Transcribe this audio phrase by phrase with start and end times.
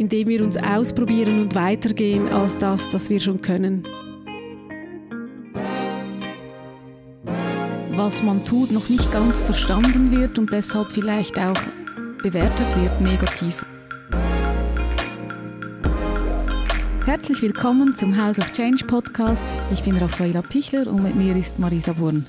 [0.00, 3.86] indem wir uns ausprobieren und weitergehen als das, das wir schon können.
[7.90, 11.60] Was man tut, noch nicht ganz verstanden wird und deshalb vielleicht auch
[12.22, 13.62] bewertet wird negativ.
[17.04, 19.46] Herzlich willkommen zum House of Change Podcast.
[19.70, 22.24] Ich bin Raffaella Pichler und mit mir ist Marisa Wurn.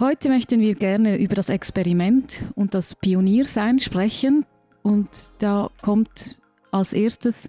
[0.00, 4.44] Heute möchten wir gerne über das Experiment und das Pioniersein sprechen.
[4.82, 6.36] Und da kommt
[6.70, 7.48] als erstes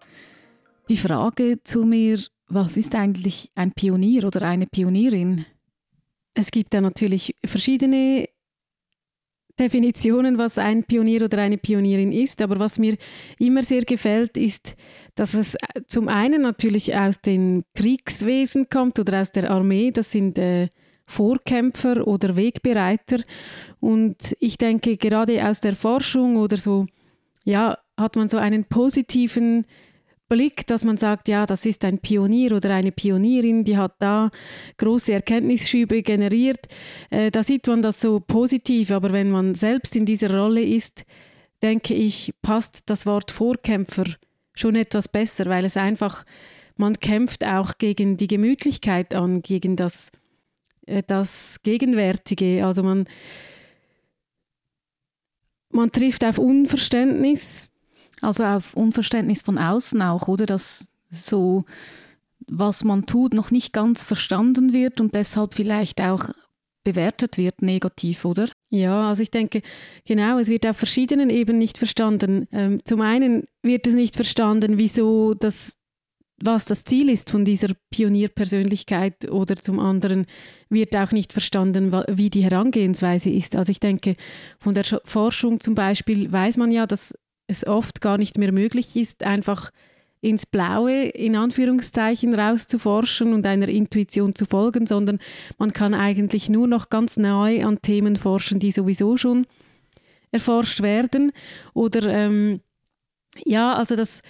[0.90, 5.46] die Frage zu mir, was ist eigentlich ein Pionier oder eine Pionierin?
[6.34, 8.28] Es gibt da natürlich verschiedene
[9.60, 12.42] Definitionen, was ein Pionier oder eine Pionierin ist.
[12.42, 12.96] Aber was mir
[13.38, 14.76] immer sehr gefällt, ist,
[15.16, 15.58] dass es
[15.88, 19.92] zum einen natürlich aus dem Kriegswesen kommt oder aus der Armee.
[19.92, 20.70] Das sind äh,
[21.06, 23.18] Vorkämpfer oder Wegbereiter.
[23.80, 26.88] Und ich denke, gerade aus der Forschung oder so,
[27.50, 29.66] ja, hat man so einen positiven
[30.30, 34.30] Blick, dass man sagt, ja, das ist ein Pionier oder eine Pionierin, die hat da
[34.78, 36.68] große Erkenntnisschübe generiert.
[37.10, 41.04] Äh, da sieht man das so positiv, aber wenn man selbst in dieser Rolle ist,
[41.64, 44.06] denke ich, passt das Wort Vorkämpfer
[44.54, 46.26] schon etwas besser, weil es einfach,
[46.78, 50.12] man kämpft auch gegen die Gemütlichkeit an, gegen das,
[50.86, 52.66] äh, das Gegenwärtige.
[52.66, 53.06] Also man,
[55.72, 57.70] man trifft auf Unverständnis,
[58.22, 60.46] also auf Unverständnis von außen auch, oder?
[60.46, 61.66] Dass so,
[62.48, 66.30] was man tut, noch nicht ganz verstanden wird und deshalb vielleicht auch
[66.84, 68.50] bewertet wird negativ, oder?
[68.70, 69.62] Ja, also ich denke,
[70.06, 72.48] genau, es wird auf verschiedenen Ebenen nicht verstanden.
[72.52, 75.74] Ähm, zum einen wird es nicht verstanden, wieso das,
[76.44, 80.26] was das Ziel ist von dieser Pionierpersönlichkeit oder zum anderen
[80.70, 83.56] wird auch nicht verstanden, wie die Herangehensweise ist.
[83.56, 84.16] Also ich denke,
[84.60, 87.14] von der Forschung zum Beispiel weiß man ja, dass
[87.48, 89.72] es oft gar nicht mehr möglich ist, einfach
[90.22, 95.20] ins Blaue in Anführungszeichen rauszuforschen und einer Intuition zu folgen, sondern
[95.58, 99.48] man kann eigentlich nur noch ganz neu an Themen forschen, die sowieso schon
[100.32, 101.32] erforscht werden.
[101.74, 102.60] Oder ähm,
[103.46, 104.22] ja, also das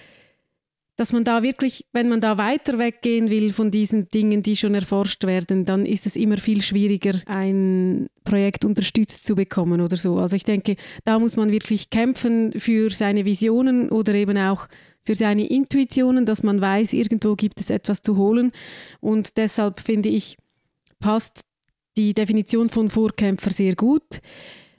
[1.00, 4.74] dass man da wirklich, wenn man da weiter weggehen will von diesen Dingen, die schon
[4.74, 10.18] erforscht werden, dann ist es immer viel schwieriger, ein Projekt unterstützt zu bekommen oder so.
[10.18, 14.68] Also ich denke, da muss man wirklich kämpfen für seine Visionen oder eben auch
[15.02, 18.52] für seine Intuitionen, dass man weiß, irgendwo gibt es etwas zu holen.
[19.00, 20.36] Und deshalb finde ich,
[20.98, 21.40] passt
[21.96, 24.20] die Definition von Vorkämpfer sehr gut.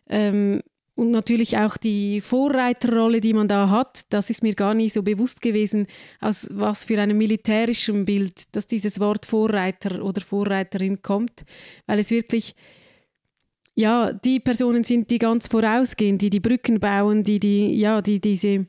[0.08, 0.62] Ähm,
[0.96, 5.04] und natürlich auch die Vorreiterrolle, die man da hat, das ist mir gar nicht so
[5.04, 5.88] bewusst gewesen,
[6.20, 11.46] aus was für einem militärischen Bild, dass dieses Wort Vorreiter oder Vorreiterin kommt,
[11.88, 12.56] weil es wirklich,
[13.74, 18.20] ja, die Personen sind, die ganz vorausgehen, die die Brücken bauen, die, die, ja, die
[18.20, 18.66] diese,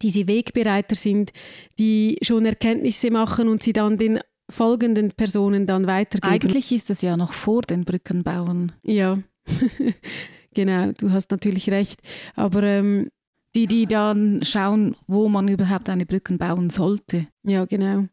[0.00, 1.32] diese Wegbereiter sind,
[1.80, 6.32] die schon Erkenntnisse machen und sie dann den folgenden Personen dann weitergeben.
[6.32, 8.72] Eigentlich ist es ja noch vor den Brückenbauen.
[8.84, 9.18] Ja.
[10.54, 12.00] Genau, du hast natürlich recht.
[12.34, 13.08] Aber ähm,
[13.54, 17.26] die, die dann schauen, wo man überhaupt eine Brücke bauen sollte.
[17.42, 18.06] Ja, genau.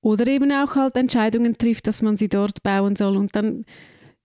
[0.00, 3.64] Oder eben auch halt Entscheidungen trifft, dass man sie dort bauen soll und dann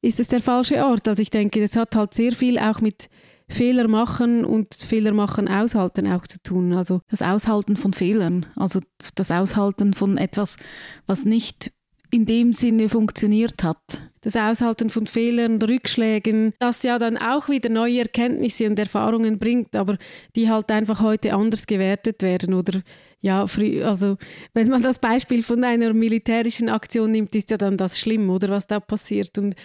[0.01, 1.07] ist es der falsche Ort.
[1.07, 3.09] Also ich denke, das hat halt sehr viel auch mit
[3.47, 6.73] Fehler machen und Fehler machen aushalten auch zu tun.
[6.73, 8.79] Also das Aushalten von Fehlern, also
[9.15, 10.57] das Aushalten von etwas,
[11.05, 11.71] was nicht
[12.11, 14.06] in dem Sinne funktioniert hat.
[14.27, 19.73] Das Aushalten von Fehlern, Rückschlägen, das ja dann auch wieder neue Erkenntnisse und Erfahrungen bringt,
[19.73, 19.97] aber
[20.35, 22.81] die halt einfach heute anders gewertet werden oder
[23.21, 23.45] ja,
[23.85, 24.17] also
[24.53, 28.49] wenn man das Beispiel von einer militärischen Aktion nimmt, ist ja dann das schlimm, oder
[28.49, 29.55] was da passiert und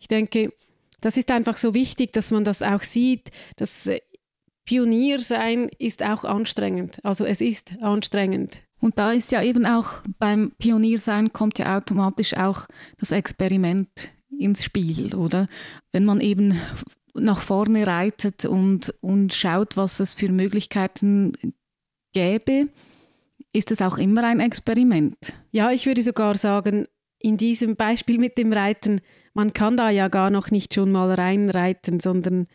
[0.00, 0.52] ich denke,
[1.00, 3.88] das ist einfach so wichtig, dass man das auch sieht, dass
[4.64, 6.98] Pionier sein ist auch anstrengend.
[7.04, 8.64] Also es ist anstrengend.
[8.80, 12.66] Und da ist ja eben auch beim Pioniersein kommt ja automatisch auch
[12.98, 13.88] das Experiment
[14.38, 15.48] ins Spiel, oder?
[15.92, 16.58] Wenn man eben
[17.14, 21.32] nach vorne reitet und, und schaut, was es für Möglichkeiten
[22.12, 22.68] gäbe,
[23.52, 25.16] ist es auch immer ein Experiment.
[25.50, 26.86] Ja, ich würde sogar sagen,
[27.18, 29.00] in diesem Beispiel mit dem Reiten,
[29.34, 32.46] man kann da ja gar noch nicht schon mal reinreiten, sondern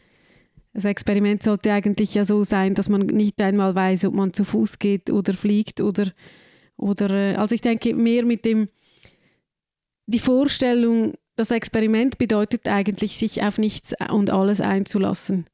[0.73, 4.43] das Experiment sollte eigentlich ja so sein, dass man nicht einmal weiß, ob man zu
[4.43, 6.11] Fuß geht oder fliegt oder,
[6.77, 8.69] oder äh, also ich denke mehr mit dem,
[10.07, 15.45] die Vorstellung, das Experiment bedeutet eigentlich, sich auf nichts und alles einzulassen.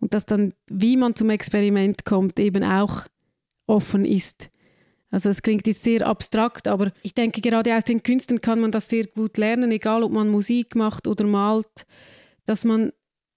[0.00, 3.06] Und dass dann, wie man zum Experiment kommt, eben auch
[3.66, 4.50] offen ist.
[5.10, 8.72] Also es klingt jetzt sehr abstrakt, aber ich denke, gerade aus den Künsten kann man
[8.72, 11.86] das sehr gut lernen, egal ob man Musik macht oder malt,
[12.46, 12.92] dass man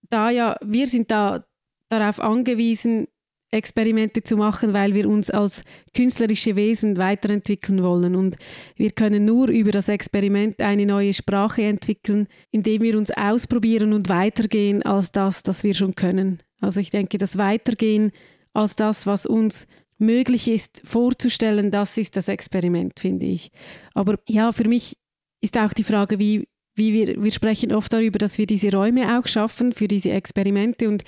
[0.10, 1.46] da ja, wir sind da
[1.90, 3.08] darauf angewiesen,
[3.52, 5.64] Experimente zu machen, weil wir uns als
[5.96, 8.16] künstlerische Wesen weiterentwickeln wollen.
[8.16, 8.38] Und
[8.76, 14.10] wir können nur über das Experiment eine neue Sprache entwickeln, indem wir uns ausprobieren und
[14.10, 16.40] weitergehen als das, das wir schon können.
[16.60, 18.12] Also ich denke, das Weitergehen
[18.54, 19.68] als das, was uns
[19.98, 23.52] möglich ist, vorzustellen, das ist das Experiment, finde ich.
[23.94, 24.98] Aber ja, für mich
[25.42, 29.18] ist auch die Frage, wie, wie wir, wir sprechen oft darüber, dass wir diese Räume
[29.18, 31.04] auch schaffen für diese Experimente und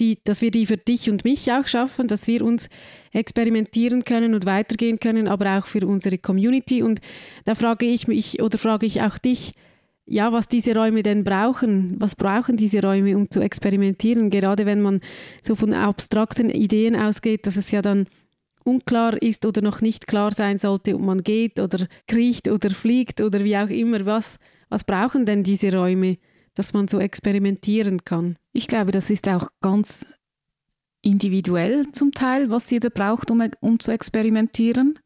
[0.00, 2.68] die, dass wir die für dich und mich auch schaffen, dass wir uns
[3.12, 6.82] experimentieren können und weitergehen können, aber auch für unsere Community.
[6.82, 7.00] Und
[7.44, 9.54] da frage ich mich oder frage ich auch dich,
[10.04, 11.94] ja, was diese Räume denn brauchen.
[12.00, 14.30] Was brauchen diese Räume, um zu experimentieren?
[14.30, 15.00] Gerade wenn man
[15.42, 18.06] so von abstrakten Ideen ausgeht, dass es ja dann
[18.64, 23.20] unklar ist oder noch nicht klar sein sollte, ob man geht oder kriecht oder fliegt
[23.20, 24.04] oder wie auch immer.
[24.06, 24.38] Was,
[24.72, 26.16] was brauchen denn diese Räume,
[26.54, 28.36] dass man so experimentieren kann?
[28.54, 30.06] Ich glaube, das ist auch ganz
[31.02, 34.98] individuell zum Teil, was jeder braucht, um, um zu experimentieren.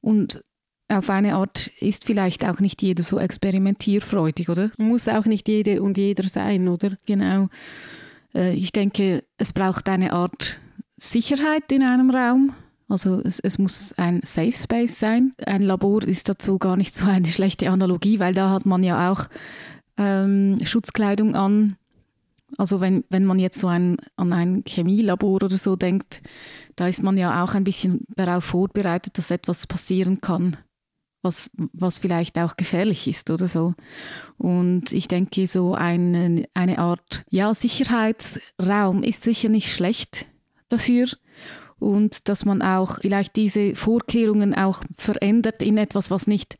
[0.00, 0.42] Und
[0.88, 4.70] auf eine Art ist vielleicht auch nicht jeder so experimentierfreudig, oder?
[4.78, 6.96] Muss auch nicht jede und jeder sein, oder?
[7.04, 7.48] Genau.
[8.34, 10.56] Äh, ich denke, es braucht eine Art
[10.96, 12.54] Sicherheit in einem Raum.
[12.92, 15.32] Also es, es, muss ein Safe Space sein.
[15.46, 19.10] Ein Labor ist dazu gar nicht so eine schlechte Analogie, weil da hat man ja
[19.10, 19.28] auch
[19.96, 21.76] ähm, Schutzkleidung an.
[22.58, 26.20] Also wenn, wenn man jetzt so ein, an ein Chemielabor oder so denkt,
[26.76, 30.58] da ist man ja auch ein bisschen darauf vorbereitet, dass etwas passieren kann,
[31.22, 33.72] was, was vielleicht auch gefährlich ist oder so.
[34.36, 40.26] Und ich denke, so eine, eine Art ja, Sicherheitsraum ist sicher nicht schlecht
[40.68, 41.06] dafür
[41.82, 46.56] und dass man auch vielleicht diese Vorkehrungen auch verändert in etwas, was nicht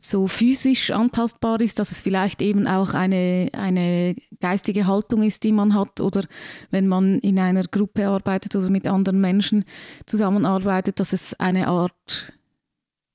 [0.00, 5.52] so physisch antastbar ist, dass es vielleicht eben auch eine, eine geistige Haltung ist, die
[5.52, 6.24] man hat oder
[6.70, 9.64] wenn man in einer Gruppe arbeitet oder mit anderen Menschen
[10.06, 12.32] zusammenarbeitet, dass es eine Art,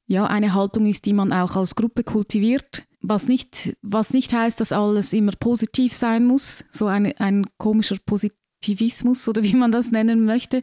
[0.07, 2.85] ja, eine Haltung ist, die man auch als Gruppe kultiviert.
[3.01, 7.97] Was nicht, was nicht heißt, dass alles immer positiv sein muss, so eine, ein komischer
[8.05, 10.61] Posit Aktivismus oder wie man das nennen möchte,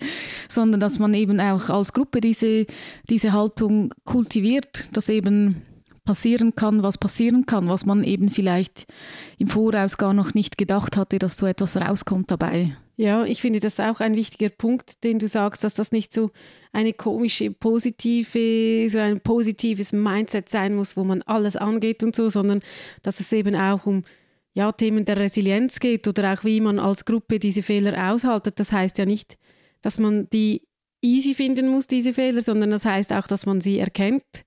[0.51, 2.67] sondern dass man eben auch als Gruppe diese,
[3.09, 5.63] diese Haltung kultiviert, dass eben
[6.05, 8.87] passieren kann, was passieren kann, was man eben vielleicht
[9.39, 12.77] im Voraus gar noch nicht gedacht hatte, dass so etwas rauskommt dabei.
[12.99, 16.31] Ja, ich finde das auch ein wichtiger Punkt, den du sagst, dass das nicht so
[16.73, 22.29] eine komische, positive, so ein positives Mindset sein muss, wo man alles angeht und so,
[22.29, 22.61] sondern
[23.03, 24.05] dass es eben auch um
[24.57, 28.59] ja, Themen der Resilienz geht oder auch wie man als Gruppe diese Fehler aushaltet.
[28.59, 29.37] Das heißt ja nicht,
[29.83, 30.63] dass man die
[31.03, 34.47] easy finden muss, diese Fehler, sondern das heißt auch, dass man sie erkennt.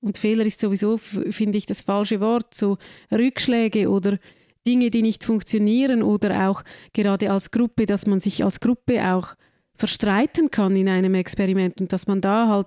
[0.00, 2.52] Und Fehler ist sowieso, finde ich, das falsche Wort.
[2.52, 2.78] So
[3.12, 4.18] Rückschläge oder
[4.66, 9.36] Dinge, die nicht funktionieren oder auch gerade als Gruppe, dass man sich als Gruppe auch
[9.76, 12.66] verstreiten kann in einem Experiment und dass man da halt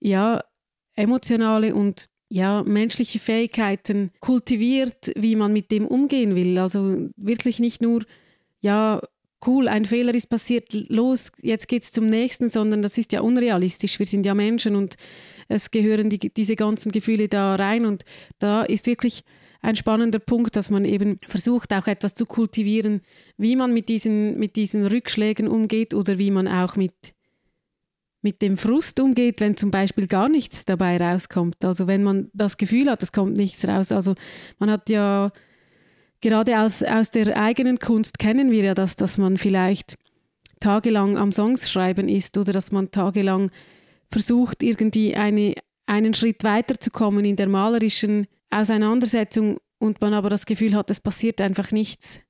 [0.00, 0.44] ja
[0.96, 6.58] emotionale und ja, menschliche Fähigkeiten kultiviert, wie man mit dem umgehen will.
[6.58, 8.04] Also wirklich nicht nur,
[8.60, 9.00] ja,
[9.46, 13.20] cool, ein Fehler ist passiert, los, jetzt geht es zum nächsten, sondern das ist ja
[13.20, 13.98] unrealistisch.
[13.98, 14.96] Wir sind ja Menschen und
[15.48, 18.04] es gehören die, diese ganzen Gefühle da rein und
[18.38, 19.24] da ist wirklich
[19.60, 23.02] ein spannender Punkt, dass man eben versucht, auch etwas zu kultivieren,
[23.36, 26.92] wie man mit diesen, mit diesen Rückschlägen umgeht oder wie man auch mit
[28.22, 31.64] mit dem Frust umgeht, wenn zum Beispiel gar nichts dabei rauskommt.
[31.64, 33.92] Also wenn man das Gefühl hat, es kommt nichts raus.
[33.92, 34.14] Also
[34.58, 35.30] man hat ja
[36.20, 39.96] gerade aus, aus der eigenen Kunst kennen wir ja das, dass man vielleicht
[40.60, 43.50] tagelang am Songs schreiben ist oder dass man tagelang
[44.10, 45.54] versucht, irgendwie eine,
[45.86, 51.40] einen Schritt weiterzukommen in der malerischen Auseinandersetzung und man aber das Gefühl hat, es passiert
[51.40, 52.20] einfach nichts.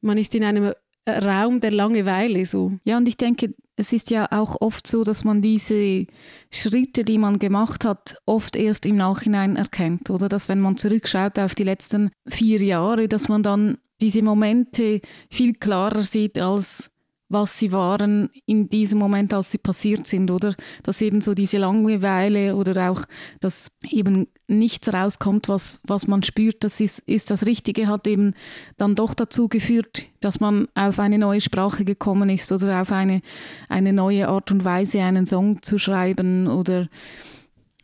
[0.00, 0.72] Man ist in einem
[1.08, 2.72] Raum der Langeweile so.
[2.84, 6.06] Ja, und ich denke, es ist ja auch oft so, dass man diese
[6.52, 10.28] Schritte, die man gemacht hat, oft erst im Nachhinein erkennt, oder?
[10.28, 15.54] Dass wenn man zurückschaut auf die letzten vier Jahre, dass man dann diese Momente viel
[15.54, 16.91] klarer sieht als
[17.32, 20.54] was sie waren in diesem Moment, als sie passiert sind, oder?
[20.82, 23.04] Dass eben so diese Langeweile oder auch,
[23.40, 28.34] dass eben nichts rauskommt, was, was man spürt, das ist, ist das Richtige, hat eben
[28.76, 33.22] dann doch dazu geführt, dass man auf eine neue Sprache gekommen ist oder auf eine,
[33.68, 36.88] eine neue Art und Weise, einen Song zu schreiben oder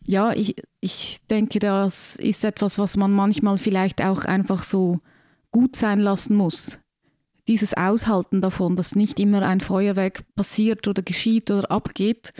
[0.04, 5.00] ja, ich, ich denke, das ist etwas, was man manchmal vielleicht auch einfach so
[5.50, 6.78] gut sein lassen muss
[7.48, 12.32] dieses Aushalten davon, dass nicht immer ein Feuerwerk passiert oder geschieht oder abgeht,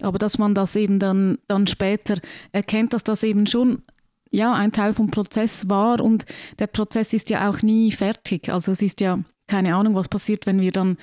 [0.00, 2.18] aber dass man das eben dann, dann später
[2.50, 3.82] erkennt, dass das eben schon
[4.30, 6.24] ja, ein Teil vom Prozess war und
[6.58, 8.48] der Prozess ist ja auch nie fertig.
[8.48, 10.96] Also es ist ja keine Ahnung, was passiert, wenn wir dann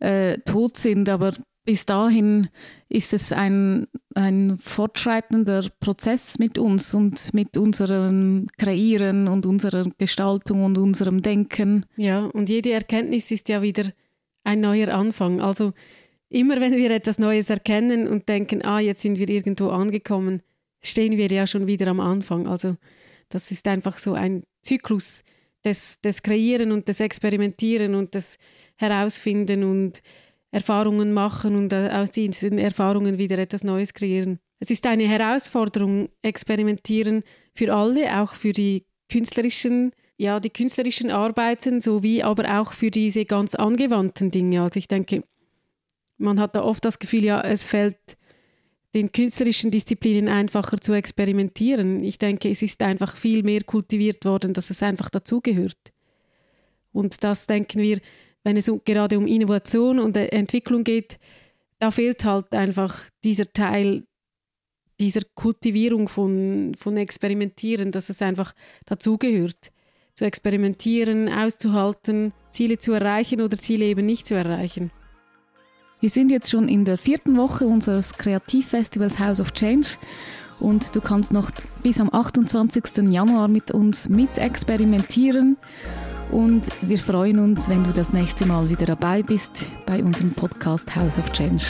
[0.00, 1.32] äh, tot sind, aber
[1.64, 2.48] bis dahin
[2.88, 10.64] ist es ein, ein fortschreitender Prozess mit uns und mit unserem Kreieren und unserer Gestaltung
[10.64, 11.86] und unserem Denken.
[11.96, 13.92] Ja, und jede Erkenntnis ist ja wieder
[14.44, 15.40] ein neuer Anfang.
[15.40, 15.72] Also
[16.28, 20.42] immer wenn wir etwas Neues erkennen und denken, ah, jetzt sind wir irgendwo angekommen,
[20.80, 22.48] stehen wir ja schon wieder am Anfang.
[22.48, 22.76] Also
[23.28, 25.22] das ist einfach so ein Zyklus
[25.64, 28.36] des, des Kreieren und des Experimentieren und des
[28.76, 30.02] Herausfinden und
[30.52, 34.38] Erfahrungen machen und äh, aus diesen Erfahrungen wieder etwas Neues kreieren.
[34.60, 41.80] Es ist eine Herausforderung, experimentieren für alle, auch für die künstlerischen, ja, die künstlerischen Arbeiten,
[41.80, 44.62] sowie aber auch für diese ganz angewandten Dinge.
[44.62, 45.24] Also ich denke,
[46.18, 48.16] man hat da oft das Gefühl, ja, es fällt
[48.94, 52.04] den künstlerischen Disziplinen einfacher zu experimentieren.
[52.04, 55.92] Ich denke, es ist einfach viel mehr kultiviert worden, dass es einfach dazugehört.
[56.92, 58.00] Und das denken wir,
[58.44, 61.18] wenn es gerade um Innovation und Entwicklung geht,
[61.78, 64.04] da fehlt halt einfach dieser Teil
[65.00, 68.54] dieser Kultivierung von, von Experimentieren, dass es einfach
[68.86, 69.72] dazugehört.
[70.14, 74.90] Zu experimentieren, auszuhalten, Ziele zu erreichen oder Ziele eben nicht zu erreichen.
[76.00, 79.88] Wir sind jetzt schon in der vierten Woche unseres Kreativfestivals House of Change
[80.60, 81.50] und du kannst noch
[81.82, 83.10] bis am 28.
[83.10, 85.56] Januar mit uns mit experimentieren
[86.32, 90.96] und wir freuen uns, wenn du das nächste Mal wieder dabei bist bei unserem Podcast
[90.96, 91.64] House of Change.